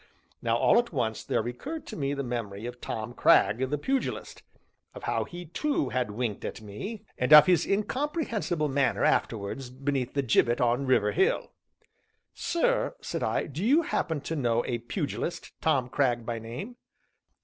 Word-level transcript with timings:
Now 0.41 0.57
all 0.57 0.79
at 0.79 0.91
once 0.91 1.23
there 1.23 1.43
recurred 1.43 1.85
to 1.85 1.95
me 1.95 2.15
the 2.15 2.23
memory 2.23 2.65
of 2.65 2.81
Tom 2.81 3.13
Cragg, 3.13 3.59
the 3.69 3.77
Pugilist; 3.77 4.41
of 4.95 5.03
how 5.03 5.25
he 5.25 5.45
too 5.45 5.89
had 5.89 6.09
winked 6.09 6.43
at 6.43 6.59
me, 6.59 7.03
and 7.19 7.31
of 7.31 7.45
his 7.45 7.67
incomprehensible 7.67 8.67
manner 8.67 9.05
afterwards 9.05 9.69
beneath 9.69 10.15
the 10.15 10.23
gibbet 10.23 10.59
on 10.59 10.87
River 10.87 11.11
Hill. 11.11 11.51
"Sir," 12.33 12.95
said 12.99 13.21
I, 13.21 13.45
"do 13.45 13.63
you 13.63 13.83
happen 13.83 14.21
to 14.21 14.35
know 14.35 14.65
a 14.65 14.79
pugilist, 14.79 15.51
Tom 15.61 15.87
Cragg 15.87 16.25
by 16.25 16.39
name?" 16.39 16.77